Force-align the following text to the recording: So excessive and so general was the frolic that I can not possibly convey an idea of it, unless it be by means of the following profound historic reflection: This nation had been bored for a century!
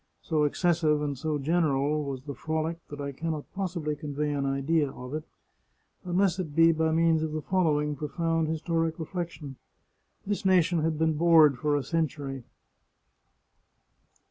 So 0.23 0.45
excessive 0.45 0.99
and 1.03 1.15
so 1.15 1.37
general 1.37 2.03
was 2.03 2.23
the 2.23 2.33
frolic 2.33 2.79
that 2.89 2.99
I 2.99 3.11
can 3.11 3.29
not 3.33 3.45
possibly 3.53 3.95
convey 3.95 4.31
an 4.33 4.47
idea 4.47 4.89
of 4.89 5.13
it, 5.13 5.23
unless 6.03 6.39
it 6.39 6.55
be 6.55 6.71
by 6.71 6.91
means 6.91 7.21
of 7.21 7.33
the 7.33 7.41
following 7.43 7.95
profound 7.95 8.47
historic 8.47 8.97
reflection: 8.97 9.57
This 10.25 10.43
nation 10.43 10.79
had 10.79 10.97
been 10.97 11.17
bored 11.17 11.59
for 11.59 11.75
a 11.75 11.83
century! 11.83 12.45